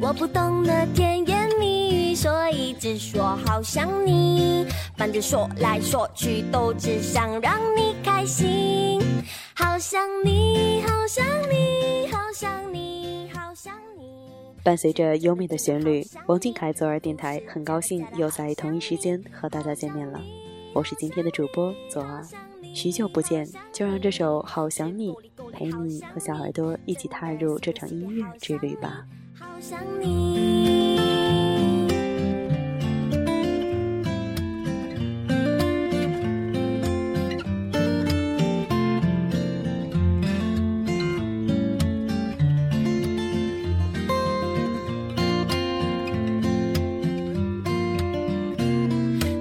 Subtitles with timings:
[0.00, 4.66] 我不懂得甜言蜜语，所以只说好想你。
[4.96, 9.00] 反正说来说去，都只想让你开心。
[9.54, 14.28] 好想你，好想你，好想你，好想你。
[14.62, 20.20] 伴随着优美的旋律，王俊凯左耳电台很高兴又在同一时间和大家见面了。
[20.74, 22.22] 我是今天的主播左耳，
[22.74, 25.10] 许久不见，就让这首《好想你》
[25.52, 29.06] 陪你和小耳朵一起踏入这场音乐之旅吧。
[29.56, 30.36] 好想你。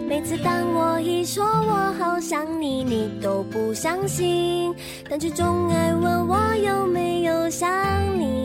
[0.07, 4.73] 每次当我一说我好想你，你都不相信，
[5.09, 7.69] 但却总爱问我有没有想
[8.17, 8.44] 你。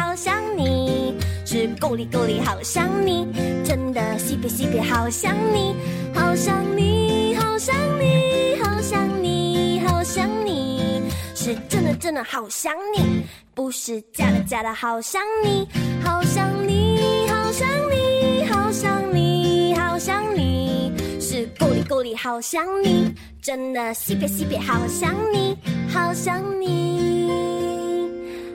[1.61, 3.27] 是够力够力好想你，
[3.63, 5.75] 真的西北西北好想你，
[6.11, 11.03] 好想你，好想你，好想你，好想你，
[11.35, 13.23] 是真的真的好想你，
[13.53, 15.67] 不是假的假的好想你，
[16.03, 25.55] 好想你，好想你，好想你，好想你，是够力够力好想你，真的西北西北好想你，
[25.93, 28.09] 好想你，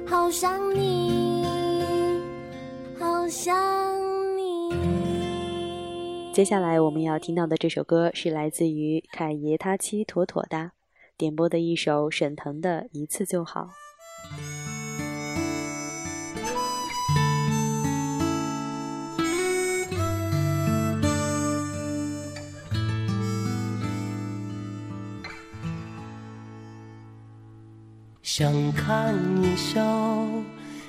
[0.08, 1.25] 好想你，
[3.28, 3.56] 想
[4.36, 4.74] 你。
[6.32, 10.72] 接下来我们要听到的这首歌是来自于凯爷他妻妥妥哒
[11.16, 13.62] 点播的一首沈腾的《一次就好》。
[28.36, 29.80] 想看你笑，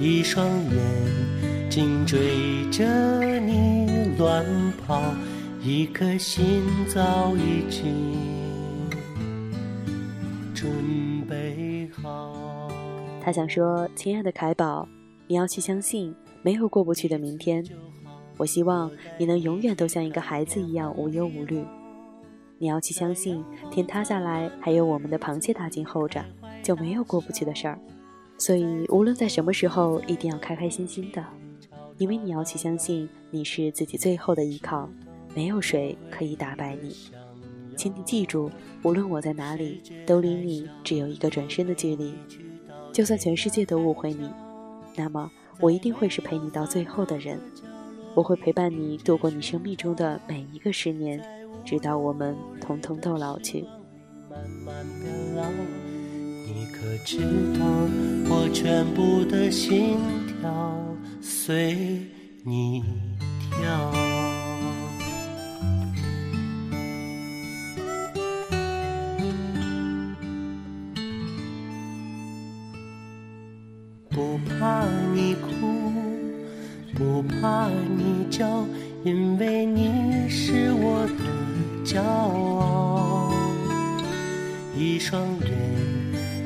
[0.00, 4.42] 一双眼睛追着你乱
[4.78, 5.02] 跑，
[5.62, 8.16] 一颗心早已经
[10.54, 10.70] 准
[11.28, 12.66] 备好。
[13.22, 14.88] 他想说：“亲爱的凯宝，
[15.26, 17.62] 你要去相信，没有过不去的明天。
[18.38, 21.62] 我希望你能永远都像一个孩子一样无忧无虑。
[22.56, 26.24] 你要去相信，天塌下来还有我们的螃蟹大军候着，
[26.62, 27.78] 就没有过不去的事儿。
[28.40, 31.22] 所以无论在什么时候，一定要开开心心的，
[31.98, 34.88] 因为你要去相信，你是自己最后的依靠，
[35.34, 36.96] 没有谁可以打败你。
[37.76, 38.50] 请你记住，
[38.82, 42.14] 无论我在哪里，都离你只有一个转身的距离。
[42.94, 44.30] 就算全世界都误会你，
[44.96, 45.30] 那么
[45.60, 47.38] 我一定会是陪你到最后的人。
[48.14, 51.22] 我会陪伴你度过你生命中的每一个十年，
[51.62, 53.66] 直到我们统统都老去。
[54.30, 55.42] 慢慢变老，
[56.52, 57.18] 你可知
[57.58, 57.64] 道
[58.28, 60.84] 我全部的心跳
[61.20, 62.02] 随
[62.44, 62.82] 你
[63.50, 63.92] 跳？
[74.08, 75.48] 不怕你哭，
[76.96, 78.66] 不怕你叫，
[79.04, 81.24] 因为你是我的
[81.84, 83.32] 骄傲。
[84.76, 85.79] 一双眼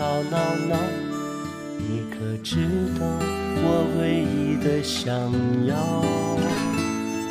[0.00, 0.78] 吵闹闹。
[1.76, 2.56] 你可知
[2.98, 3.04] 道
[3.62, 5.14] 我唯一的想
[5.66, 6.02] 要？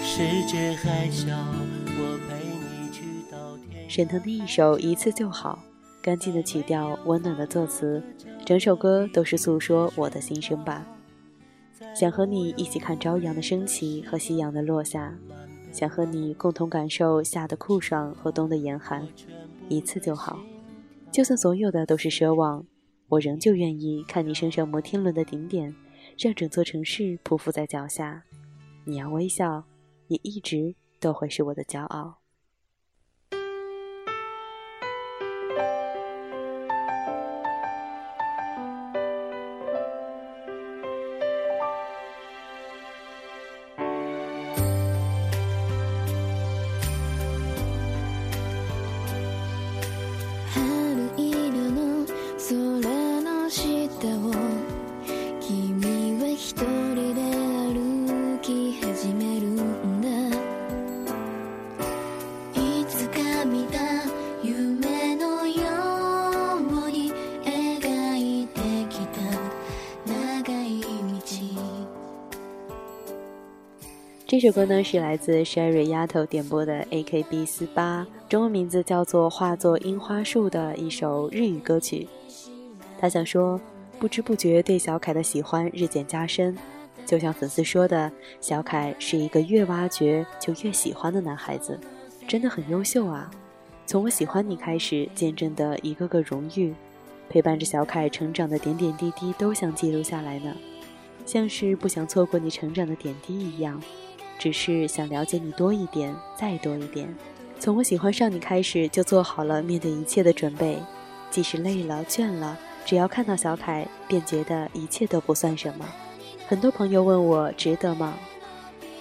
[0.04, 1.36] 世界还小，
[1.98, 3.90] 我陪你去到天。
[3.90, 5.58] 沈腾的一首《一次就好》。
[6.04, 8.04] 干净的曲调，温暖的作词，
[8.46, 10.86] 整首歌都是诉说我的心声吧。
[11.96, 15.12] 想和你一起看朝阳的升起和夕阳的落下，
[15.72, 19.08] 想和你共同感受夏的酷爽和冬的严寒，
[19.68, 20.38] 一次就好。
[21.12, 22.66] 就算所有的都是奢望，
[23.08, 25.76] 我仍旧愿意看你升上摩天轮的顶点，
[26.18, 28.24] 让整座城市匍匐在脚下。
[28.86, 29.66] 你要微笑，
[30.08, 32.20] 你一直都会是我的骄傲。
[74.42, 82.08] 这首歌呢是来自 Sherry 丫头点播的 AKB 四八，中文名字叫做《化作樱花树》的一首日语歌曲。
[82.98, 83.60] 他想说，
[84.00, 86.58] 不知不觉对小凯的喜欢日渐加深，
[87.06, 88.10] 就像粉丝说的，
[88.40, 91.78] 小凯是一个越挖掘就越喜欢的男孩子，
[92.26, 93.30] 真的很优秀啊！
[93.86, 96.74] 从我喜欢你开始，见证的一个个荣誉，
[97.30, 100.56] 陪伴着小凯成长的点点滴滴都想记录下来呢，
[101.26, 103.84] 像是不想错过你成长的点滴一样。
[104.40, 107.14] 只是想了解你多一点，再多一点。
[107.60, 110.80] 从我喜欢上你开始，就做好了面对一切的准备。
[111.30, 115.86] 即使累了、倦了，只要看到小凯，便觉得一切都不算什么。
[116.48, 118.16] 很多朋友问我值得吗？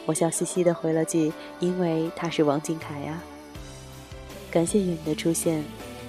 [0.04, 3.22] 我笑嘻嘻的回了句：“因为他是王俊凯呀。”
[4.50, 5.64] 感谢有你的出现，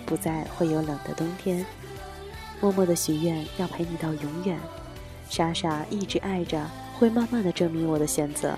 [0.05, 1.65] 不再会有冷的冬天。
[2.59, 4.57] 默默的许愿要陪你到永远，
[5.29, 6.65] 傻傻一直爱着，
[6.97, 8.57] 会慢慢的证明我的选择。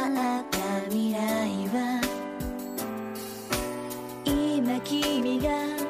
[4.91, 5.80] 君が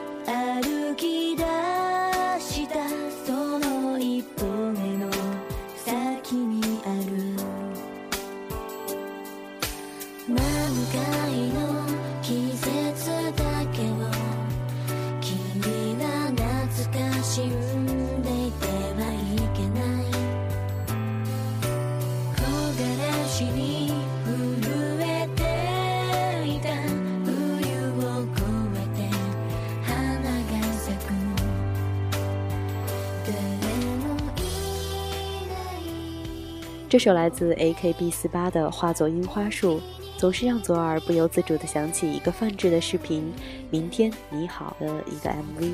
[36.91, 39.77] 这首来自 AKB 四八的《化作樱花树》，
[40.17, 43.33] 总是让左耳不由自主地想起一个泛制的视频
[43.69, 45.71] 《明天你好》的一个 MV，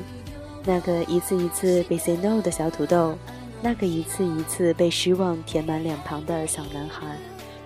[0.64, 3.18] 那个一次一次被 say no 的小土豆，
[3.60, 7.16] 那个一次一次被失望填满脸庞的小男孩，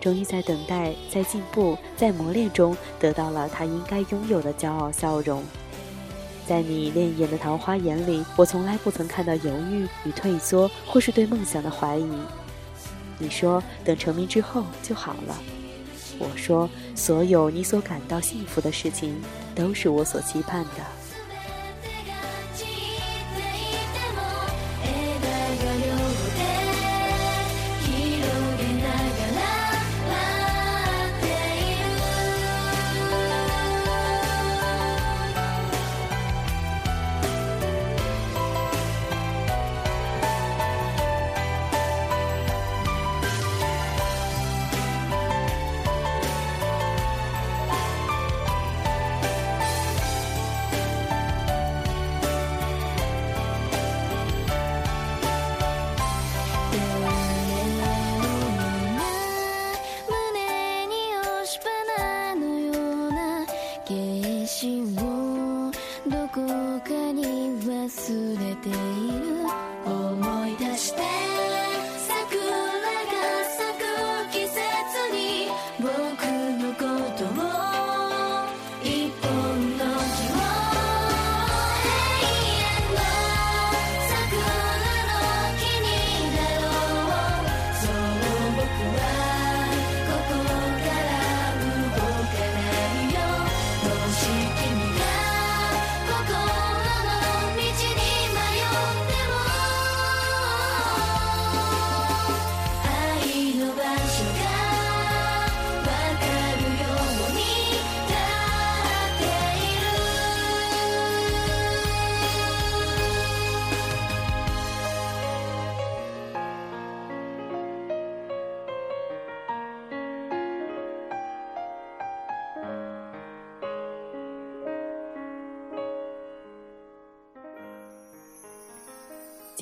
[0.00, 5.44] 终于在等待、在进步、在磨练中，得到了他应该拥有的骄傲笑容。
[6.46, 12.10] 在你潋滟的桃花眼里，我从来不曾看到犹豫与退缩，或是对梦想的怀疑。
[13.18, 15.36] 你说等成名之后就好了，
[16.18, 19.14] 我说所有你所感到幸福的事情，
[19.54, 21.01] 都是我所期盼的。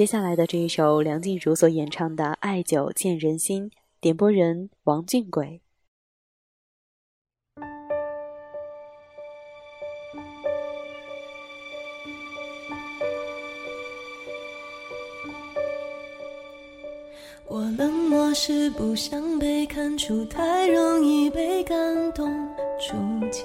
[0.01, 3.69] 接下来的这一首梁静茹所演唱的《爱久见人心》，
[4.01, 5.61] 点播人王俊贵。
[17.47, 21.79] 我冷漠是不想被看出，太容易被感
[22.15, 22.27] 动
[22.81, 22.97] 触
[23.31, 23.45] 及。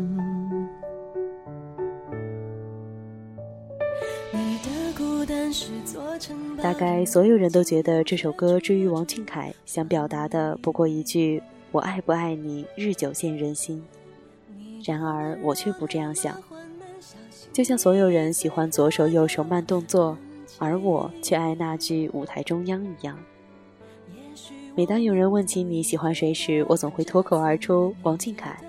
[6.61, 11.41] 大概所有人都觉得这首歌之于王俊凯想表达的不过一句
[11.71, 13.83] “我爱不爱你，日久见人心”。
[14.85, 16.41] 然而我却不这样想，
[17.51, 20.17] 就像所有人喜欢左手右手慢动作。
[20.59, 23.17] 而我却爱那句舞台中央一样。
[24.75, 28.59] 每当有人问起你喜欢谁时，我总会脱口而出王俊凯。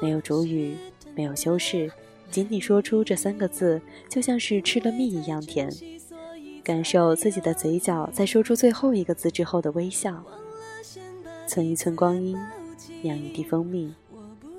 [0.00, 0.74] 没有主语，
[1.14, 1.90] 没有修饰，
[2.30, 5.68] 仅仅说出这三个字，就像是吃了蜜一样甜。
[6.70, 10.22] 感受自己的嘴角在说出最后一个字之后的微笑。
[11.44, 12.38] 存一寸光阴，
[13.02, 13.92] 酿一滴蜂蜜。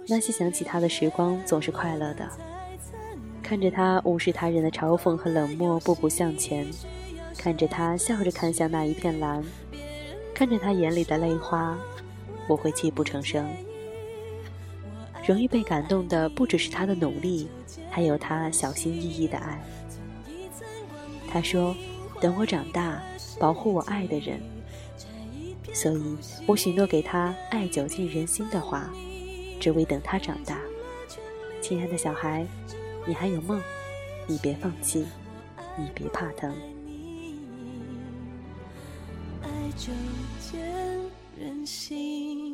[0.09, 2.29] 那些想起他的时光，总是快乐的。
[3.41, 6.65] 看着他无视他人的嘲讽和冷漠，步步向前；
[7.37, 9.41] 看着他笑着看向那一片蓝；
[10.33, 11.79] 看着他眼里的泪花，
[12.45, 13.49] 我会泣不成声。
[15.25, 17.47] 容易被感动的不只是他的努力，
[17.89, 19.63] 还有他小心翼翼的爱。
[21.29, 21.73] 他说
[22.21, 23.03] ：“等我长大，
[23.37, 24.39] 保护我爱的人。”
[25.73, 28.89] 所以我许诺给他爱久近人心的话，
[29.59, 30.57] 只为等他长大。
[31.59, 32.47] 亲爱的小孩。
[33.03, 33.59] 你还有梦，
[34.27, 35.07] 你别放弃，
[35.75, 36.55] 你别怕疼。
[39.41, 39.91] 爱久
[40.39, 40.61] 见
[41.35, 42.50] 人心。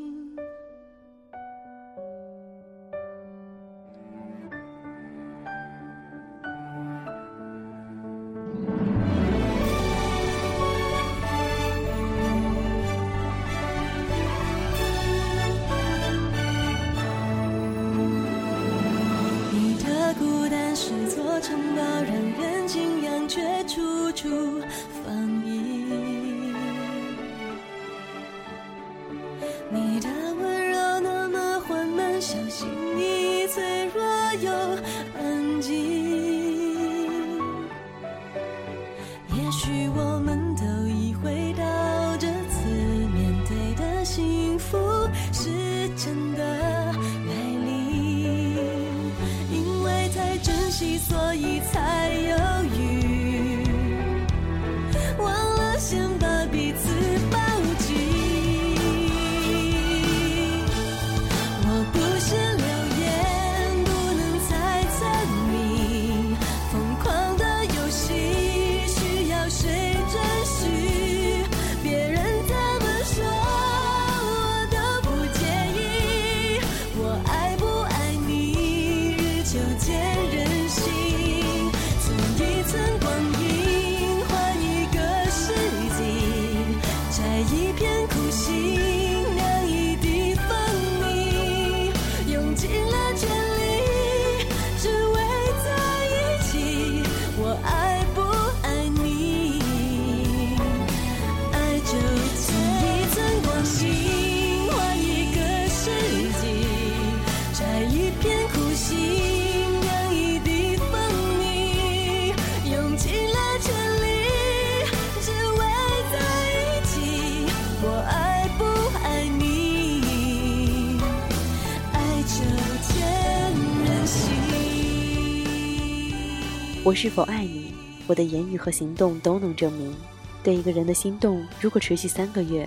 [126.88, 127.74] 我是否爱你？
[128.08, 129.94] 我的言语和行动都能证明。
[130.42, 132.66] 对一个人的心动，如果持续三个月，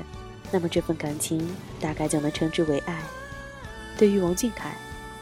[0.52, 1.50] 那么这份感情
[1.80, 3.00] 大概就能称之为爱。
[3.96, 4.76] 对于王俊凯，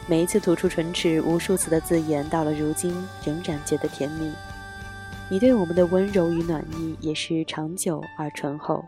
[0.05, 4.33] 每一次吐出唇齿无数次的字眼，到了如今仍然觉得甜蜜。
[5.29, 8.83] 你对我们的温柔与暖意也是长久而醇厚，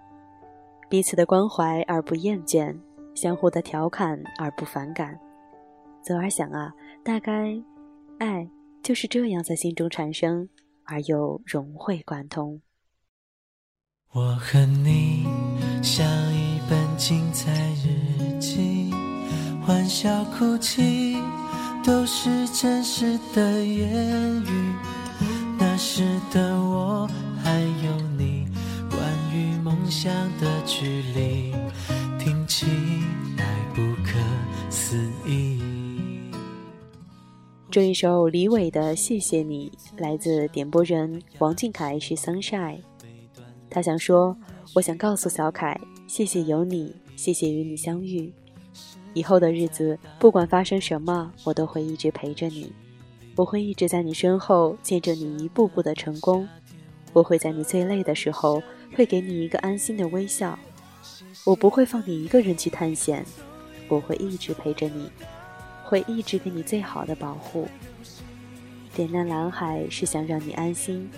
[0.90, 2.78] 彼此的关怀而不厌倦，
[3.16, 5.18] 相互的调侃而不反感。
[6.04, 7.64] 左儿想啊，大概。
[8.84, 10.50] 就是这样在心中产生，
[10.86, 12.62] 而又融会贯通。
[14.14, 15.26] 我和你
[15.82, 18.92] 像一本精彩日记，
[19.66, 21.16] 欢笑哭泣
[21.84, 24.74] 都是真实的言语。
[25.58, 27.08] 那时的我
[27.44, 28.46] 还有你，
[28.90, 29.00] 关
[29.34, 31.54] 于梦想的距离，
[37.72, 42.82] 这一首李伟的《谢谢你》来自点播人王俊凯，是 Sunshine。
[43.70, 44.36] 他想说，
[44.76, 48.34] 我想告诉小凯，谢谢有你，谢谢与你相遇。
[49.14, 52.74] 以后的日子，不管发生什么，我都会一直陪着你。
[53.38, 56.46] 我会一直在你身后，见证你一步步的成功。
[57.14, 58.62] 我会在你最累的时候，
[58.94, 60.60] 会给你一个安心的微笑。
[61.46, 63.26] 我不会放你一个人去探险，
[63.88, 65.10] 我会一直陪着你。
[65.92, 67.68] 会一直给你最好的保护。
[68.96, 71.10] 点亮蓝海是想让你安心，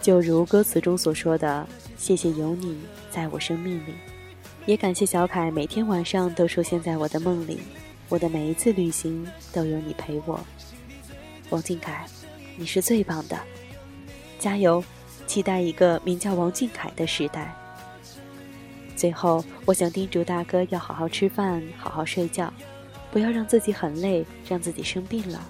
[0.00, 1.64] 就如歌词中所说的
[1.96, 2.80] ：“谢谢有你
[3.12, 3.94] 在我生命里，
[4.66, 7.60] 也感谢小凯每天晚上都出现在我的梦里，
[8.08, 10.40] 我的每一次旅行都有你陪我。”
[11.50, 12.04] 王俊凯，
[12.56, 13.38] 你是最棒的，
[14.40, 14.82] 加油！
[15.28, 17.54] 期待一个名叫王俊凯的时代。
[18.96, 22.52] 最后，我想叮嘱大哥要好好吃饭，好好睡觉。
[23.12, 25.40] 不要让自己很累，让自己生病了。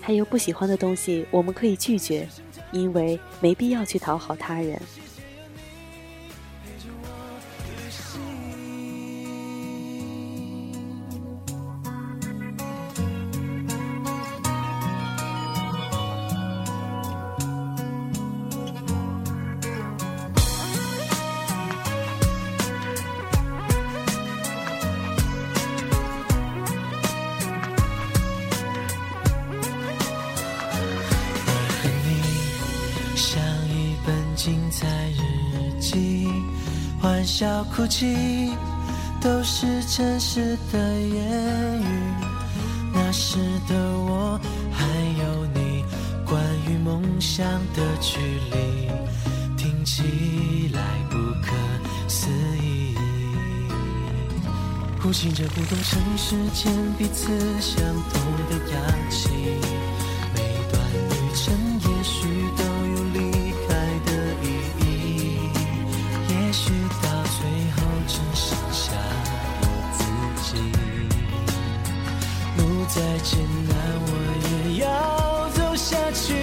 [0.00, 2.28] 还有不喜欢的东西，我们可以拒绝，
[2.72, 4.82] 因为没必要去讨好他人。
[37.92, 38.56] 笑哭泣
[39.20, 41.84] 都是真实的言语。
[42.94, 44.40] 那时的我
[44.72, 44.86] 还
[45.20, 45.84] 有你，
[46.24, 48.18] 关于梦想的距
[48.50, 48.88] 离，
[49.56, 51.52] 听起来不可
[52.08, 52.30] 思
[52.62, 52.96] 议。
[55.02, 57.28] 呼吸着不同城市间彼此
[57.60, 59.28] 相同的氧气。
[73.22, 74.12] 艰难我
[74.48, 76.34] 也要走下去。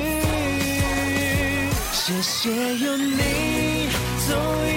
[1.91, 3.89] 谢谢有你
[4.27, 4.68] 总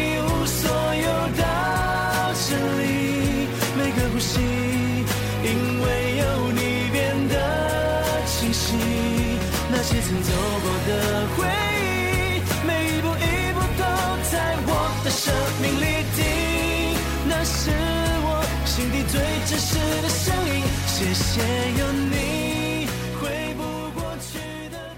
[21.03, 21.41] 谢谢
[21.81, 22.87] 有你。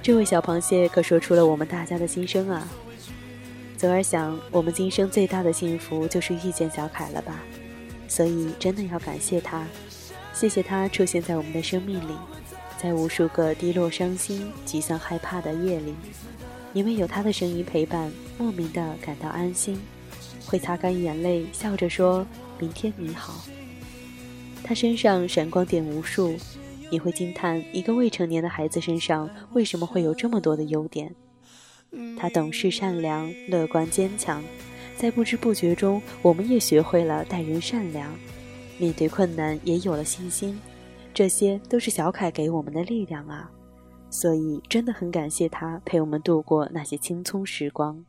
[0.02, 2.68] 这位小螃蟹可说出了我们大家的心声啊！
[3.78, 7.40] 左儿想，我们今生最大的幸福就是遇见小凯了吧？
[8.06, 9.66] 所以真的要感谢他，
[10.34, 12.12] 谢谢他出现在我们的生命里，
[12.76, 15.94] 在无数个低落、伤心、沮丧、害怕的夜里，
[16.74, 19.80] 因为有他的声音陪伴，莫名的感到安心，
[20.44, 22.26] 会擦干眼泪，笑着说
[22.60, 23.42] ：“明天你好。”
[24.64, 26.34] 他身上闪光点无数。
[26.90, 31.14] 你会惊叹一个未成年的孩子身上为什么会有这么多的优点？
[32.16, 34.42] 他懂事、善良、乐观、坚强，
[34.96, 38.12] 在不知不觉中，我们也学会了待人善良，
[38.78, 40.60] 面对困难也有了信心。
[41.12, 43.50] 这些都是小凯给我们的力量啊！
[44.10, 48.04] 所以真的很感谢他陪我们度过那些青葱时光。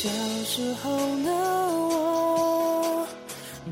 [0.00, 0.08] 小
[0.44, 3.04] 时候的我，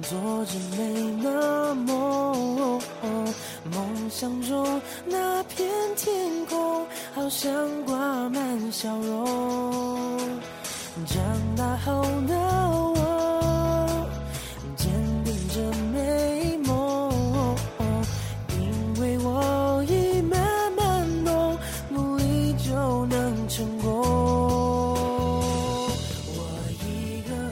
[0.03, 2.81] 做着美的梦，
[3.71, 6.85] 梦想中那片天空，
[7.15, 7.97] 好像挂
[8.29, 10.19] 满笑容。
[11.07, 11.23] 长
[11.57, 12.96] 大后的我，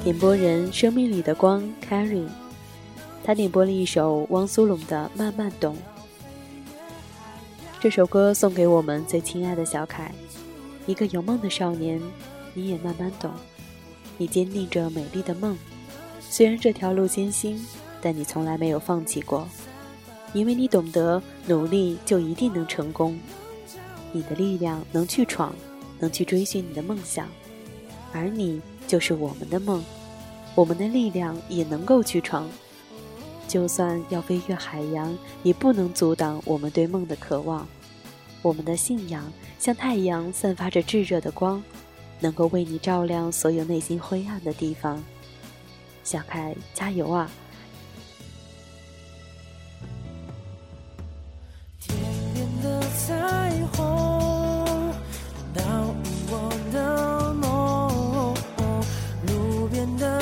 [0.04, 2.28] 点播人生命里的光 Carrie，
[3.24, 5.74] 他点播了一首汪苏泷的《慢慢懂》。
[7.80, 10.12] 这首歌送给我们最亲爱的小凯，
[10.86, 11.98] 一个有梦的少年，
[12.52, 13.30] 你也慢慢懂。
[14.18, 15.56] 你坚定着美丽的梦，
[16.20, 17.58] 虽然这条路艰辛，
[18.02, 19.48] 但你从来没有放弃过，
[20.34, 23.18] 因为你懂得努力就一定能成功。
[24.12, 25.54] 你的力量能去闯，
[25.98, 27.26] 能去追寻你的梦想，
[28.14, 29.84] 而你就是我们的梦，
[30.54, 32.48] 我们的力量也能够去闯。
[33.48, 37.66] 就算要飞越海洋，也不能阻挡我们对梦的渴望。
[38.40, 41.62] 我们的信仰像太阳，散发着炙热的光。
[42.20, 45.02] 能够为你照亮所有内心灰暗的地方，
[46.04, 47.30] 小凯，加油啊！
[51.80, 51.98] 天
[52.32, 53.43] 边的彩
[59.84, 60.13] 路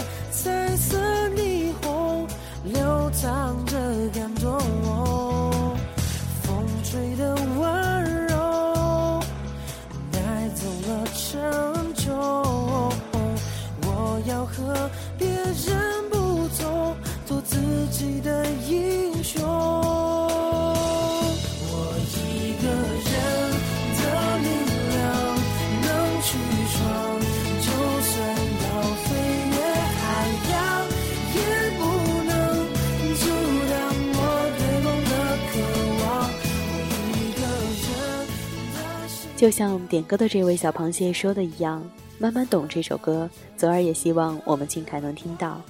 [39.42, 41.84] 就像点歌的这位小螃蟹说的一样。
[42.16, 45.60] 慢慢懂这首歌，泽儿也希望我们静凯能听到，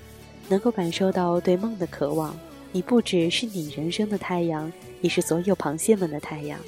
[0.47, 2.39] 能够感受到对梦的渴望。
[2.71, 6.61] 你不只是你人生的太阳，也是所有螃蟹们的太阳。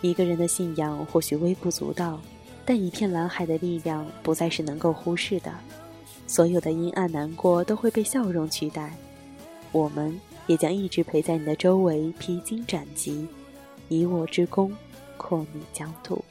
[0.00, 2.20] 一个人的信仰或许微不足道，
[2.64, 5.52] 但一片蓝海的力量不再是能够忽视的。
[6.28, 8.96] 所有的阴暗难过都会被笑容取代，
[9.72, 10.16] 我们
[10.46, 13.26] 也将一直陪在你的周围，披荆斩棘，
[13.88, 14.72] 以我之功，
[15.28, 16.24] 扩你疆土。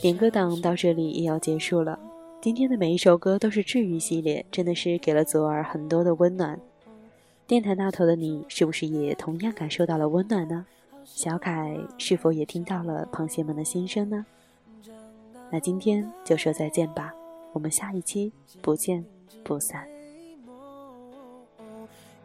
[0.00, 1.96] 点歌党到这里也要结束了。
[2.40, 6.58] 今天的每一首歌都是治愈系列，真的是给了左耳很多的温暖。
[7.46, 10.64] 电台那头的你，是不是也同样感受到了温暖呢？
[11.04, 14.24] 小凯是否也听到了螃蟹们的心声呢？
[15.50, 17.12] 那今天就说再见吧，
[17.52, 19.04] 我们下一期不见
[19.44, 19.86] 不散。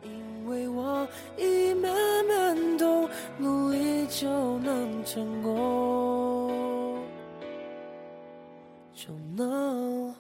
[0.04, 1.92] 因为我已慢
[2.26, 7.02] 慢懂，努力就能成功，
[8.94, 10.16] 就能。